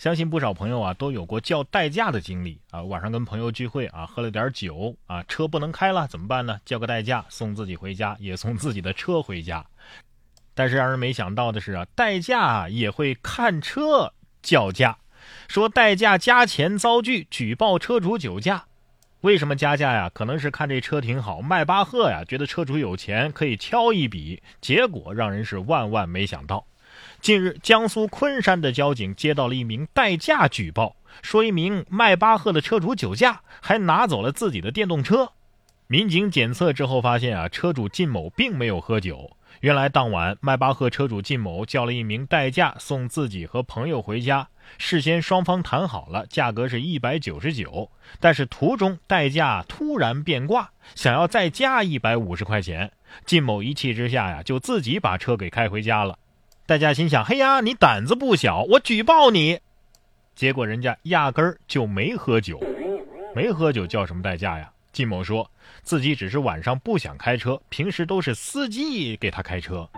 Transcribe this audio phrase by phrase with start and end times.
[0.00, 2.82] 相信不少朋友啊都有过叫代驾的经历啊。
[2.82, 6.58] 晚上跟朋友聚会啊，喝了点酒啊，车不能开了怎么办呢？
[6.64, 9.62] 叫个代驾送自己回家，也送自己的车回家。
[10.54, 14.96] 但是让人没想到的是啊，代驾也会看车叫价，
[15.48, 18.64] 说代驾加钱遭拒，举报车主酒驾。
[19.20, 20.10] 为什么加价呀？
[20.14, 24.42] 可能是看这车挺好，迈巴赫呀，觉得车主有钱可以敲一笔。
[24.62, 26.66] 结果让人是万万没想到。
[27.20, 35.32] 近日，江苏昆山的交警接到了一名代驾举报，说一名迈巴赫的车主酒驾，还拿走了自己的电动车。
[35.86, 39.36] 民警检测之后发现啊，车主靳某并没有喝酒。
[39.60, 44.48] 原来当晚，迈巴赫车主靳某叫了一名代驾送自己和朋友回家，
[44.78, 47.90] 事先双方谈好了，价格是一百九十九。
[48.18, 52.90] 但是途中代驾突然变卦，想要再加一百五十块钱。
[53.26, 56.16] 靳某一气之下呀，就自己把车给开回家了。
[56.70, 59.58] 代驾心想：“嘿呀，你胆子不小，我举报你。”
[60.36, 62.62] 结果人家压根儿就没喝酒，
[63.34, 64.70] 没喝酒叫什么代驾呀？
[64.92, 65.50] 金某说
[65.82, 69.90] 自己只是晚上不想开车，平时都是司机给他开车。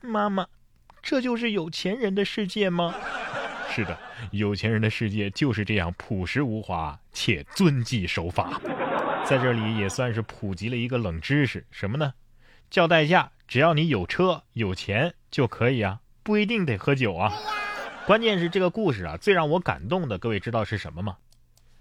[0.00, 0.44] 妈妈，
[1.00, 2.92] 这就是有钱人的世界吗？
[3.70, 3.96] 是的，
[4.32, 8.60] 有钱人的世界就是这样朴实无华且遵纪守法。
[9.24, 12.12] 在这里也算是普及了一个冷知识，什么呢？
[12.68, 13.30] 叫代驾。
[13.46, 17.32] 只要你有车有钱就可以啊，不一定得喝酒啊。
[18.06, 21.16] 关键是这个故事啊，最让我感动的，各位知道是什么吗？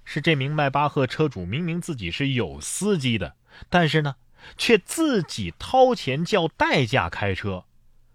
[0.04, 3.36] 是这名迈巴赫车主明明自己是有司机的，
[3.70, 4.16] 但是呢，
[4.58, 7.64] 却自己掏钱叫代驾开车。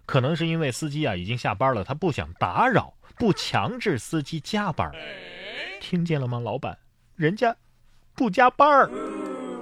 [0.05, 4.91] 可能是因为司机啊已经下班了，他不想打扰，不强制司机加班。
[5.81, 6.79] 听见了吗，老板？
[7.17, 7.57] 人家
[8.15, 8.91] 不加班儿，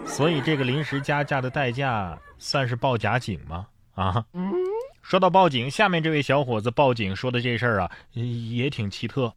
[0.06, 3.66] 所以这个临时加价的代驾算是报假警吗？
[3.94, 4.24] 啊，
[5.10, 9.34] 说到报警，下面这位小伙子报警说的这事儿啊，也挺奇特。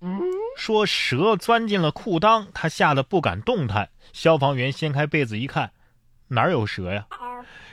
[0.56, 3.90] 说蛇钻进了裤裆，他吓得不敢动弹。
[4.12, 5.72] 消防员掀开被子一看，
[6.28, 7.08] 哪有蛇呀？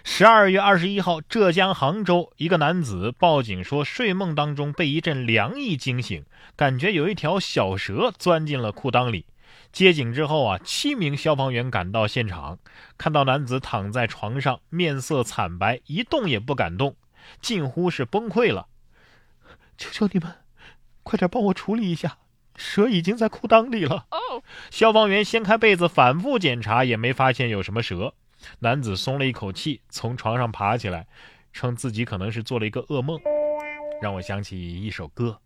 [0.02, 6.24] 十二月二十一号，浙江杭州一个男子报警说，睡梦当中被一阵凉意惊醒，
[6.56, 9.26] 感觉有一条小蛇钻进了裤裆里。
[9.72, 12.58] 接警之后啊，七名消防员赶到现场，
[12.96, 16.96] 看到男子躺在床上，面色惨白，一动也不敢动，
[17.40, 18.66] 近乎是崩溃了。
[19.76, 20.34] 求求你们，
[21.02, 22.18] 快点帮我处理一下，
[22.56, 24.06] 蛇已经在裤裆里了。
[24.70, 28.14] 消防员掀开被子，反复检查，也没发现有什么蛇。
[28.60, 31.06] 男子松了一口气，从床上爬起来，
[31.52, 33.18] 称自己可能是做了一个噩梦，
[34.00, 35.40] 让我想起一首歌。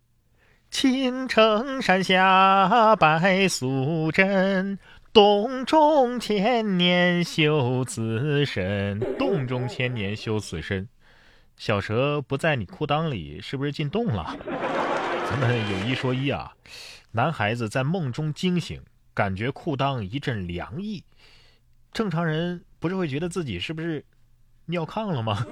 [0.71, 4.77] 青城山下白素贞，
[5.13, 8.99] 洞中千年修此身。
[9.17, 10.87] 洞中千年修此身，
[11.57, 14.35] 小蛇不在你裤裆里，是不是进洞了？
[15.29, 16.53] 咱们有一说一啊，
[17.11, 18.81] 男孩子在梦中惊醒，
[19.13, 21.03] 感觉裤裆一阵凉意，
[21.91, 24.03] 正常人不是会觉得自己是不是
[24.65, 25.45] 尿炕了吗？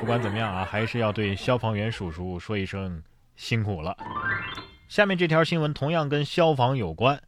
[0.00, 3.02] 不管怎么样啊，还是要对消防员叔叔说一声
[3.34, 3.96] 辛苦了。
[4.88, 7.20] 下面这条新闻同样跟消防有关，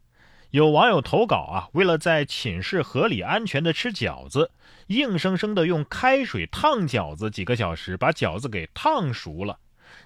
[0.51, 4.51] 有网友投稿啊，为了在寝室合理安全的吃饺子，
[4.87, 9.57] 硬生生的用开水烫饺子几个小时，把饺子给烫熟了。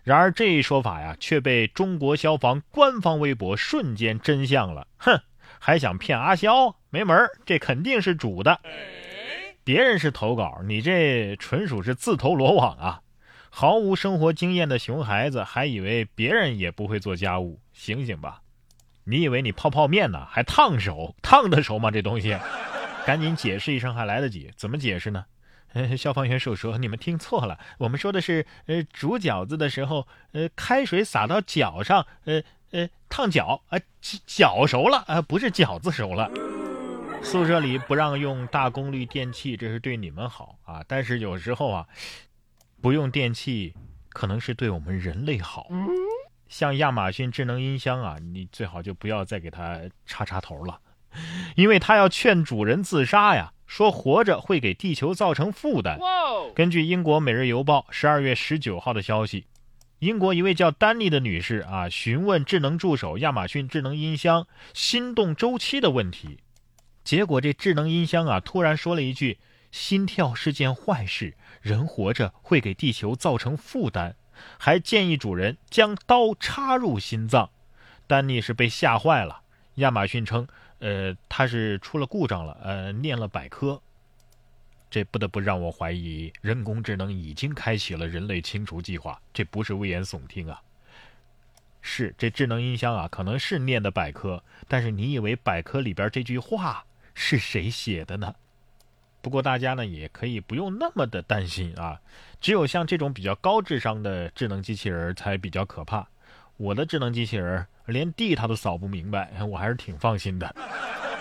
[0.03, 4.85] 然而这一说法呀，却被中国消防官方微博瞬间真相了。
[4.97, 5.19] 哼，
[5.59, 6.75] 还想骗阿肖？
[6.91, 7.31] 没门儿！
[7.43, 8.59] 这肯定是煮的。
[9.63, 13.01] 别人是投稿，你这纯属是自投罗网啊！
[13.49, 18.41] 毫无生活经验的熊孩子还以为别人也不会做家务，醒醒吧！
[19.05, 21.15] 你以为你泡泡面呢，还烫手？
[21.21, 21.89] 烫得熟吗？
[21.91, 22.37] 这东西，
[23.05, 24.51] 赶紧解释一声还来得及。
[24.57, 25.25] 怎么解释呢？
[25.97, 33.79] 消防员叔叔，你们听错了，我们说的是，呃，煮饺子的时候，呃，开水洒到脚上，呃呃，烫脚，啊，
[34.25, 36.29] 脚熟了，啊，不是饺子熟了。
[37.21, 41.87] 宿舍里不让用大功率电器，这是对你们好啊，但是有时候啊。
[42.81, 43.73] 不用电器，
[44.09, 45.67] 可能是对我们人类好。
[46.47, 50.79] 像亚马逊智能音箱啊，你最好就不要再给它插插头了，
[51.55, 55.99] 因为它要劝主人自杀呀，说活着会给地球造成负担。
[56.53, 59.47] 根据英国《每日邮报》十二月十九号的消息，
[59.99, 66.39] 英国一位叫丹尼的女士啊，询问智能助手亚马逊智能音箱心动周期的问题，
[67.03, 69.39] 结果这智能音箱啊，突然说了一句。
[69.71, 74.15] 心跳是件坏事，人活着会给地球造成负担，
[74.57, 77.49] 还建议主人将刀插入心脏。
[78.07, 79.41] 丹尼是被吓坏了。
[79.75, 80.47] 亚马逊称，
[80.79, 83.81] 呃，他是出了故障了，呃，念了百科。
[84.89, 89.19] 这不得不让我怀疑，人工智能已经开启了人类清除计划。
[89.33, 90.61] 这不是危言耸听啊！
[91.81, 98.35] 是这智能音箱啊，可能是念的百科，但是你以为百科里边这句话是谁写的呢？
[99.25, 101.99] 不过大家呢也可以不用那么的担心啊，
[102.39, 106.07] 只有像这种比较高智商的智能机器人才比较可怕。
[106.57, 110.55] 我的智能机器人连地它都扫不明白，我还是挺放心的。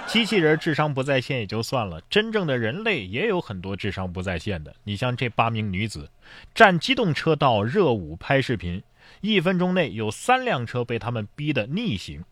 [0.07, 4.77] 机器人智商不在线也就算了，真正的人类也有很多智商不在线的。
[4.85, 6.11] 你像这八名女子
[6.55, 8.83] 站机动车道热舞拍视频，
[9.23, 12.23] 一分钟内有三辆车被他们逼得逆行。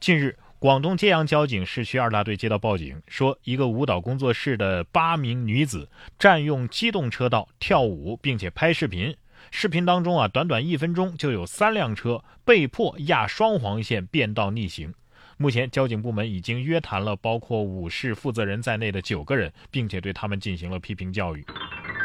[0.00, 0.36] 近日。
[0.62, 9.16] 广东揭阳交警市区二大队接到报警，说一个舞蹈工作室的八名女子占用机动车道跳舞，并且拍视频。
[9.50, 14.94] 视频当中啊，短短一分钟就有三辆车被迫压双黄线变道逆行。
[15.36, 21.44] 目前，交警部门已经约谈了包括舞室负责人在内的九个人，并且对他们进行了批评教育。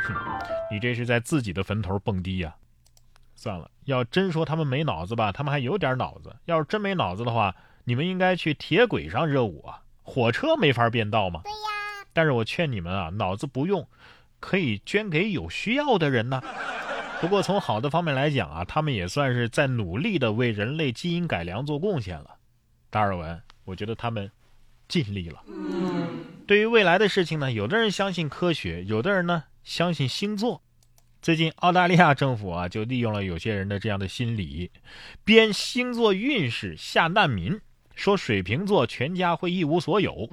[0.03, 0.15] 哼，
[0.71, 2.55] 你这是在自己的坟头蹦迪呀？
[3.35, 7.55] 算了，要真说他们没脑子吧，他们还有点脑子；要是真没脑子的话，
[7.87, 11.39] 你们应该去铁轨上热舞啊，火车没法变道吗？
[11.45, 12.05] 对呀。
[12.11, 13.87] 但是我劝你们啊，脑子不用，
[14.41, 16.43] 可以捐给有需要的人呢。
[17.21, 22.35] 不过从好的方面来讲啊，他们也算是在努力的为人类基因改良做贡献了。
[22.89, 24.29] 达尔文，我觉得他们
[24.89, 25.41] 尽力了。
[26.45, 30.61] 对于未来的事情呢，有的人相信科学，有的人呢相信星座。
[31.21, 34.71] 最近澳大利亚政府啊，就利用了有些人的这样的心理，
[35.23, 37.57] 编星座运势下难民。
[37.97, 40.29] 说水瓶座全家会一无所有。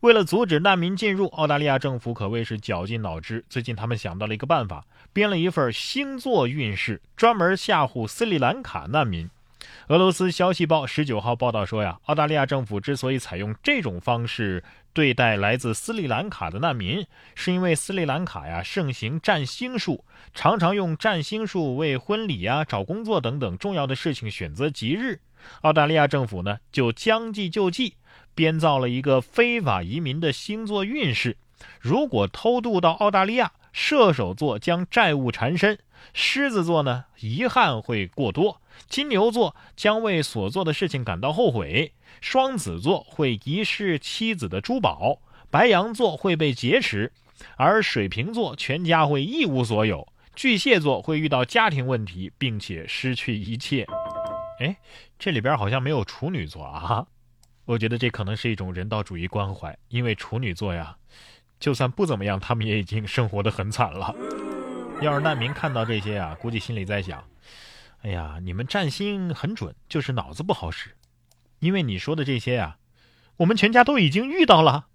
[0.00, 3.44] 为了阻止难民进入，澳大利亚政府可谓是绞尽脑汁。
[3.48, 9.30] 最近他们想到了一个办法，编了一份星座运势，专门吓唬斯里兰卡难民。
[9.88, 14.62] 俄罗斯消息报十九号报道说呀，澳大利亚政府之所以采用这种方式
[14.92, 17.04] 对待来自斯里兰卡的难民，
[17.34, 20.04] 是因为斯里兰卡呀盛行占星术，
[20.34, 25.20] 常常用占星术为婚礼啊、找工作等等重要的事情选择吉日。
[25.62, 27.94] 澳大利亚政府呢，就将计就计，
[28.34, 31.36] 编造了一个非法移民的星座运势。
[31.80, 35.76] 如果偷渡到澳大利亚，射手座将债务缠身；
[36.14, 45.20] 狮子座呢，遗憾会过多；金牛座将为所做的事情感到后悔；双子座会遗失妻子的珠宝；
[45.50, 47.10] 白羊座会被劫持；
[47.56, 53.86] 而水瓶座全家会一无所有；巨蟹座会遇到家庭问题，并且失去一切。
[54.58, 54.76] 哎，
[55.18, 57.06] 这里边好像没有处女座啊！
[57.64, 60.96] 我觉得这可能是一种人道主义关怀，因为处女座呀，
[61.60, 64.14] 就算不怎么样，他们也已经生活的很惨了。
[65.00, 67.22] 要是难民看到这些啊，估计心里在想：
[68.02, 70.90] 哎呀，你们占星很准，就是脑子不好使。
[71.60, 72.78] 因为你说的这些呀，
[73.36, 74.86] 我们全家都已经遇到了。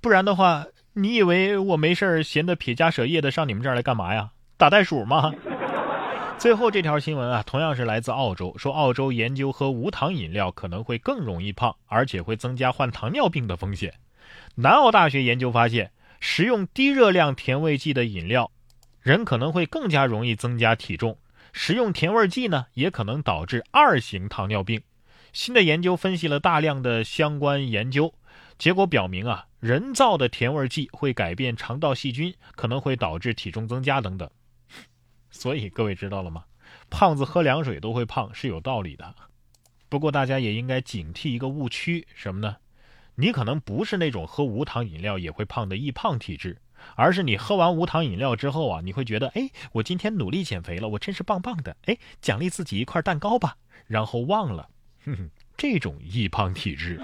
[0.00, 4.32] 不然的话，你以为我没事闲得撇家舍业的上你们这儿来干嘛呀？
[4.56, 5.32] 打袋鼠吗？
[6.38, 13.92] 最后这条新闻啊，同样是来自澳洲，说澳洲研究喝无糖饮料可能会更容易胖，而且会增加患糖尿病的风险。
[14.54, 15.90] 南澳大学研究发现，
[16.20, 18.52] 食用低热量甜味剂的饮料，
[19.00, 21.18] 人可能会更加容易增加体重。
[21.52, 24.80] 食用甜味剂呢，也可能导致二型糖尿病。
[25.32, 28.12] 新的研究分析了大量的相关研究，
[28.58, 34.30] 结果表明啊，人造的甜味剂会改变肠道细菌，可能会导致体重增加等等。
[35.36, 36.44] 所以各位知道了吗？
[36.90, 39.14] 胖子喝凉水都会胖是有道理的。
[39.88, 42.56] 不过大家也应该警惕一个误区，什么呢？
[43.14, 46.58] 你可能不是那种喝无糖饮料也会胖的易胖体质，
[46.96, 54.68] 而是你喝完无糖饮料之后啊，你会觉得，哎，我今天努力减肥了，我真是棒棒的，哎，奖励自己一块蛋糕吧，然后忘了，
[55.04, 57.00] 哼哼，这种易胖体质。